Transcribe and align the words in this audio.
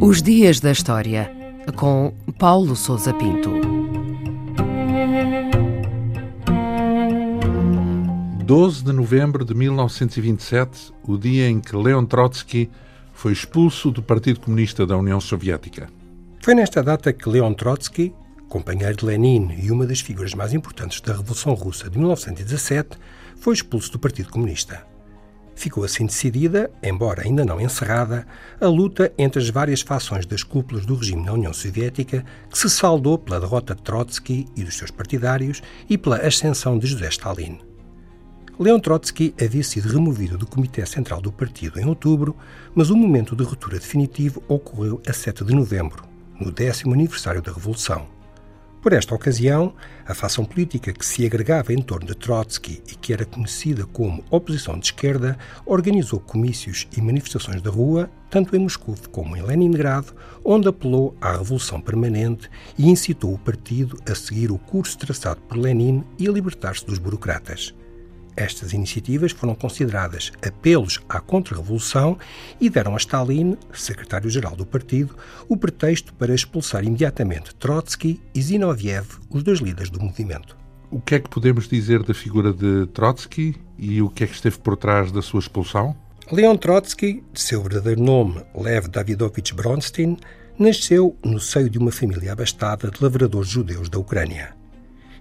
Os 0.00 0.20
Dias 0.20 0.60
da 0.60 0.72
História, 0.72 1.30
com 1.76 2.12
Paulo 2.38 2.76
Souza 2.76 3.14
Pinto. 3.14 3.50
12 8.44 8.84
de 8.84 8.92
novembro 8.92 9.44
de 9.44 9.54
1927, 9.54 10.92
o 11.04 11.16
dia 11.16 11.48
em 11.48 11.60
que 11.60 11.74
Leon 11.74 12.04
Trotsky 12.04 12.68
foi 13.12 13.32
expulso 13.32 13.90
do 13.90 14.02
Partido 14.02 14.40
Comunista 14.40 14.84
da 14.84 14.96
União 14.96 15.20
Soviética. 15.20 15.88
Foi 16.42 16.54
nesta 16.54 16.82
data 16.82 17.12
que 17.12 17.28
Leon 17.28 17.54
Trotsky, 17.54 18.12
companheiro 18.52 18.94
de 18.94 19.06
Lenin 19.06 19.56
e 19.62 19.70
uma 19.70 19.86
das 19.86 20.00
figuras 20.00 20.34
mais 20.34 20.52
importantes 20.52 21.00
da 21.00 21.14
Revolução 21.14 21.54
Russa 21.54 21.88
de 21.88 21.96
1917, 21.96 22.98
foi 23.40 23.54
expulso 23.54 23.90
do 23.92 23.98
Partido 23.98 24.28
Comunista. 24.28 24.86
Ficou 25.54 25.84
assim 25.84 26.04
decidida, 26.04 26.70
embora 26.82 27.22
ainda 27.22 27.46
não 27.46 27.58
encerrada, 27.58 28.26
a 28.60 28.66
luta 28.66 29.10
entre 29.16 29.40
as 29.40 29.48
várias 29.48 29.80
fações 29.80 30.26
das 30.26 30.42
cúpulas 30.42 30.84
do 30.84 30.94
regime 30.94 31.24
na 31.24 31.32
União 31.32 31.50
Soviética, 31.50 32.26
que 32.50 32.58
se 32.58 32.68
saldou 32.68 33.16
pela 33.16 33.40
derrota 33.40 33.74
de 33.74 33.80
Trotsky 33.80 34.46
e 34.54 34.62
dos 34.62 34.76
seus 34.76 34.90
partidários 34.90 35.62
e 35.88 35.96
pela 35.96 36.18
ascensão 36.18 36.78
de 36.78 36.86
José 36.86 37.08
Stalin. 37.08 37.58
Leon 38.58 38.80
Trotsky 38.80 39.34
havia 39.42 39.64
sido 39.64 39.88
removido 39.88 40.36
do 40.36 40.46
Comitê 40.46 40.84
Central 40.84 41.22
do 41.22 41.32
Partido 41.32 41.80
em 41.80 41.86
outubro, 41.86 42.36
mas 42.74 42.90
o 42.90 42.96
momento 42.96 43.34
de 43.34 43.44
ruptura 43.44 43.78
definitivo 43.78 44.42
ocorreu 44.46 45.00
a 45.08 45.12
7 45.14 45.42
de 45.42 45.54
novembro, 45.54 46.04
no 46.38 46.52
décimo 46.52 46.92
aniversário 46.92 47.40
da 47.40 47.50
Revolução. 47.50 48.06
Por 48.82 48.92
esta 48.92 49.14
ocasião, 49.14 49.74
a 50.04 50.12
facção 50.12 50.44
política 50.44 50.92
que 50.92 51.06
se 51.06 51.24
agregava 51.24 51.72
em 51.72 51.80
torno 51.80 52.04
de 52.04 52.16
Trotsky 52.16 52.82
e 52.90 52.96
que 52.96 53.12
era 53.12 53.24
conhecida 53.24 53.86
como 53.86 54.24
oposição 54.28 54.76
de 54.76 54.86
esquerda 54.86 55.38
organizou 55.64 56.18
comícios 56.18 56.88
e 56.96 57.00
manifestações 57.00 57.62
da 57.62 57.70
rua, 57.70 58.10
tanto 58.28 58.56
em 58.56 58.58
Moscou 58.58 58.96
como 59.12 59.36
em 59.36 59.42
Leningrado, 59.42 60.12
onde 60.44 60.66
apelou 60.66 61.16
à 61.20 61.30
revolução 61.30 61.80
permanente 61.80 62.50
e 62.76 62.90
incitou 62.90 63.32
o 63.32 63.38
partido 63.38 63.96
a 64.04 64.16
seguir 64.16 64.50
o 64.50 64.58
curso 64.58 64.98
traçado 64.98 65.40
por 65.42 65.56
Lenin 65.56 66.02
e 66.18 66.26
a 66.26 66.32
libertar-se 66.32 66.84
dos 66.84 66.98
burocratas. 66.98 67.72
Estas 68.36 68.72
iniciativas 68.72 69.32
foram 69.32 69.54
consideradas 69.54 70.32
apelos 70.46 71.00
à 71.08 71.20
contra-revolução 71.20 72.18
e 72.60 72.70
deram 72.70 72.94
a 72.94 72.96
Stalin, 72.96 73.56
secretário-geral 73.72 74.56
do 74.56 74.64
partido, 74.64 75.16
o 75.48 75.56
pretexto 75.56 76.14
para 76.14 76.34
expulsar 76.34 76.84
imediatamente 76.84 77.54
Trotsky 77.54 78.20
e 78.34 78.40
Zinoviev, 78.40 79.06
os 79.28 79.42
dois 79.42 79.60
líderes 79.60 79.90
do 79.90 80.00
movimento. 80.00 80.56
O 80.90 81.00
que 81.00 81.14
é 81.14 81.20
que 81.20 81.28
podemos 81.28 81.68
dizer 81.68 82.02
da 82.02 82.14
figura 82.14 82.52
de 82.52 82.86
Trotsky 82.88 83.56
e 83.78 84.02
o 84.02 84.08
que 84.08 84.24
é 84.24 84.26
que 84.26 84.34
esteve 84.34 84.58
por 84.58 84.76
trás 84.76 85.10
da 85.10 85.22
sua 85.22 85.40
expulsão? 85.40 85.96
Leon 86.30 86.56
Trotsky, 86.56 87.22
de 87.32 87.40
seu 87.40 87.62
verdadeiro 87.62 88.02
nome 88.02 88.42
Lev 88.54 88.88
Davidovich 88.88 89.54
Bronstein, 89.54 90.16
nasceu 90.58 91.16
no 91.24 91.40
seio 91.40 91.68
de 91.68 91.78
uma 91.78 91.90
família 91.90 92.32
abastada 92.32 92.90
de 92.90 93.02
lavradores 93.02 93.48
judeus 93.48 93.88
da 93.88 93.98
Ucrânia. 93.98 94.61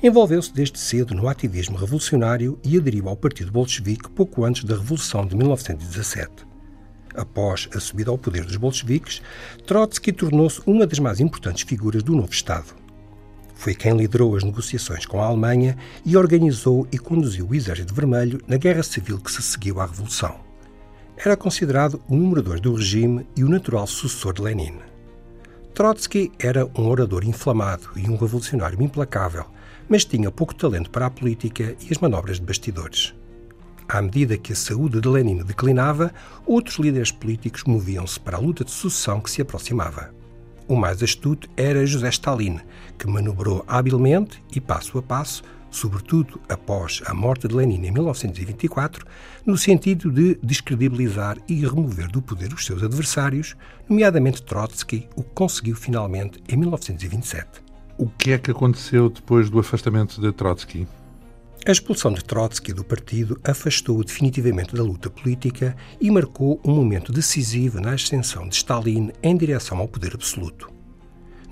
Envolveu-se 0.00 0.54
desde 0.54 0.78
cedo 0.78 1.12
no 1.12 1.28
ativismo 1.28 1.76
revolucionário 1.76 2.56
e 2.62 2.76
aderiu 2.76 3.08
ao 3.08 3.16
Partido 3.16 3.50
Bolchevique 3.50 4.08
pouco 4.10 4.44
antes 4.44 4.62
da 4.62 4.76
Revolução 4.76 5.26
de 5.26 5.34
1917. 5.34 6.46
Após 7.16 7.68
a 7.74 7.80
subida 7.80 8.08
ao 8.08 8.16
poder 8.16 8.44
dos 8.44 8.56
bolcheviques, 8.56 9.20
Trotsky 9.66 10.12
tornou-se 10.12 10.62
uma 10.64 10.86
das 10.86 11.00
mais 11.00 11.18
importantes 11.18 11.64
figuras 11.64 12.04
do 12.04 12.14
novo 12.14 12.32
Estado. 12.32 12.76
Foi 13.56 13.74
quem 13.74 13.96
liderou 13.96 14.36
as 14.36 14.44
negociações 14.44 15.04
com 15.04 15.20
a 15.20 15.26
Alemanha 15.26 15.76
e 16.06 16.16
organizou 16.16 16.86
e 16.92 16.98
conduziu 16.98 17.48
o 17.48 17.54
Exército 17.56 17.92
Vermelho 17.92 18.40
na 18.46 18.56
guerra 18.56 18.84
civil 18.84 19.18
que 19.18 19.32
se 19.32 19.42
seguiu 19.42 19.80
à 19.80 19.86
Revolução. 19.86 20.36
Era 21.16 21.36
considerado 21.36 22.00
o 22.08 22.14
número 22.14 22.40
dois 22.40 22.60
do 22.60 22.72
regime 22.72 23.26
e 23.36 23.42
o 23.42 23.48
natural 23.48 23.88
sucessor 23.88 24.32
de 24.32 24.42
Lenin. 24.42 24.78
Trotsky 25.74 26.30
era 26.38 26.66
um 26.78 26.88
orador 26.88 27.24
inflamado 27.24 27.88
e 27.96 28.08
um 28.08 28.16
revolucionário 28.16 28.80
implacável, 28.80 29.46
mas 29.88 30.04
tinha 30.04 30.30
pouco 30.30 30.54
talento 30.54 30.90
para 30.90 31.06
a 31.06 31.10
política 31.10 31.76
e 31.80 31.92
as 31.92 31.98
manobras 31.98 32.38
de 32.38 32.46
bastidores. 32.46 33.14
À 33.88 34.02
medida 34.02 34.36
que 34.36 34.52
a 34.52 34.56
saúde 34.56 35.00
de 35.00 35.08
Lenin 35.08 35.42
declinava, 35.42 36.12
outros 36.44 36.78
líderes 36.78 37.10
políticos 37.10 37.64
moviam-se 37.64 38.20
para 38.20 38.36
a 38.36 38.40
luta 38.40 38.62
de 38.62 38.70
sucessão 38.70 39.18
que 39.18 39.30
se 39.30 39.40
aproximava. 39.40 40.12
O 40.68 40.76
mais 40.76 41.02
astuto 41.02 41.48
era 41.56 41.86
José 41.86 42.10
Stalin, 42.10 42.60
que 42.98 43.06
manobrou 43.06 43.64
habilmente 43.66 44.42
e 44.54 44.60
passo 44.60 44.98
a 44.98 45.02
passo, 45.02 45.42
sobretudo 45.70 46.38
após 46.50 47.02
a 47.06 47.14
morte 47.14 47.48
de 47.48 47.54
Lenin 47.54 47.86
em 47.86 47.90
1924, 47.90 49.06
no 49.46 49.56
sentido 49.56 50.10
de 50.10 50.38
descredibilizar 50.42 51.38
e 51.48 51.54
remover 51.66 52.10
do 52.10 52.20
poder 52.20 52.52
os 52.52 52.66
seus 52.66 52.82
adversários, 52.82 53.56
nomeadamente 53.88 54.42
Trotsky, 54.42 55.08
o 55.16 55.22
que 55.22 55.30
conseguiu 55.30 55.76
finalmente 55.76 56.42
em 56.46 56.56
1927. 56.58 57.67
O 58.00 58.08
que 58.08 58.30
é 58.30 58.38
que 58.38 58.52
aconteceu 58.52 59.10
depois 59.10 59.50
do 59.50 59.58
afastamento 59.58 60.20
de 60.20 60.32
Trotsky? 60.32 60.86
A 61.66 61.72
expulsão 61.72 62.12
de 62.12 62.24
Trotsky 62.24 62.72
do 62.72 62.84
partido 62.84 63.40
afastou-o 63.42 64.04
definitivamente 64.04 64.72
da 64.72 64.84
luta 64.84 65.10
política 65.10 65.76
e 66.00 66.08
marcou 66.08 66.60
um 66.64 66.72
momento 66.76 67.12
decisivo 67.12 67.80
na 67.80 67.94
ascensão 67.94 68.48
de 68.48 68.54
Stalin 68.54 69.10
em 69.20 69.36
direção 69.36 69.78
ao 69.78 69.88
poder 69.88 70.14
absoluto. 70.14 70.70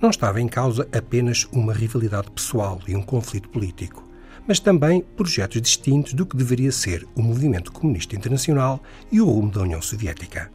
Não 0.00 0.08
estava 0.08 0.40
em 0.40 0.46
causa 0.46 0.88
apenas 0.96 1.48
uma 1.50 1.72
rivalidade 1.72 2.30
pessoal 2.30 2.80
e 2.86 2.94
um 2.94 3.02
conflito 3.02 3.48
político, 3.48 4.08
mas 4.46 4.60
também 4.60 5.00
projetos 5.16 5.60
distintos 5.60 6.14
do 6.14 6.24
que 6.24 6.36
deveria 6.36 6.70
ser 6.70 7.04
o 7.16 7.22
movimento 7.22 7.72
comunista 7.72 8.14
internacional 8.14 8.80
e 9.10 9.20
o 9.20 9.28
rumo 9.28 9.50
da 9.50 9.62
União 9.62 9.82
Soviética. 9.82 10.48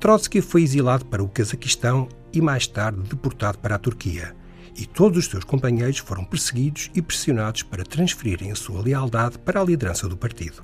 Trotsky 0.00 0.40
foi 0.40 0.64
exilado 0.64 1.04
para 1.04 1.22
o 1.22 1.28
Cazaquistão 1.28 2.08
e 2.32 2.40
mais 2.40 2.66
tarde 2.66 3.00
deportado 3.02 3.58
para 3.58 3.76
a 3.76 3.78
Turquia 3.78 4.34
e 4.76 4.86
todos 4.86 5.18
os 5.18 5.26
seus 5.26 5.44
companheiros 5.44 5.98
foram 5.98 6.24
perseguidos 6.24 6.90
e 6.94 7.02
pressionados 7.02 7.62
para 7.62 7.84
transferirem 7.84 8.50
a 8.50 8.56
sua 8.56 8.82
lealdade 8.82 9.38
para 9.38 9.60
a 9.60 9.64
liderança 9.64 10.08
do 10.08 10.16
partido. 10.16 10.62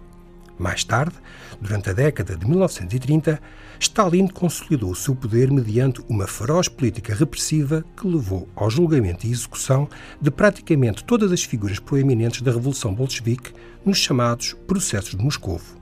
Mais 0.61 0.85
tarde, 0.85 1.15
durante 1.59 1.89
a 1.89 1.95
década 1.95 2.37
de 2.37 2.47
1930, 2.47 3.41
Stalin 3.79 4.27
consolidou 4.27 4.91
o 4.91 4.95
seu 4.95 5.15
poder 5.15 5.51
mediante 5.51 6.03
uma 6.07 6.27
feroz 6.27 6.69
política 6.69 7.15
repressiva 7.15 7.83
que 7.97 8.07
levou 8.07 8.47
ao 8.55 8.69
julgamento 8.69 9.27
e 9.27 9.33
execução 9.33 9.89
de 10.21 10.31
praticamente 10.31 11.03
todas 11.03 11.33
as 11.33 11.43
figuras 11.43 11.79
proeminentes 11.79 12.43
da 12.43 12.53
Revolução 12.53 12.95
Bolchevique 12.95 13.55
nos 13.87 13.97
chamados 13.97 14.53
Processos 14.67 15.17
de 15.17 15.25
Moscovo. 15.25 15.81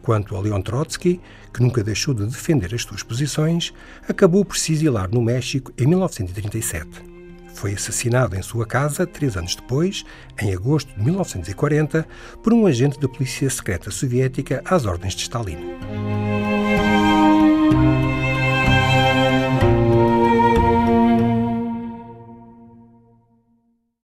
Quanto 0.00 0.34
a 0.34 0.40
Leon 0.40 0.62
Trotsky, 0.62 1.20
que 1.52 1.62
nunca 1.62 1.84
deixou 1.84 2.14
de 2.14 2.24
defender 2.24 2.74
as 2.74 2.82
suas 2.82 3.02
posições, 3.02 3.74
acabou 4.08 4.42
por 4.42 4.56
se 4.56 4.72
exilar 4.72 5.10
no 5.10 5.20
México 5.20 5.70
em 5.76 5.86
1937. 5.86 7.13
Foi 7.54 7.72
assassinado 7.72 8.36
em 8.36 8.42
sua 8.42 8.66
casa 8.66 9.06
três 9.06 9.36
anos 9.36 9.54
depois, 9.54 10.04
em 10.40 10.52
agosto 10.52 10.92
de 10.94 11.02
1940, 11.02 12.06
por 12.42 12.52
um 12.52 12.66
agente 12.66 12.98
da 12.98 13.08
polícia 13.08 13.48
secreta 13.48 13.90
soviética 13.90 14.60
às 14.64 14.84
ordens 14.84 15.14
de 15.14 15.22
Stalin. 15.22 16.33